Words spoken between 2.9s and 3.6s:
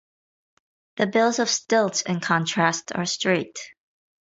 are straight.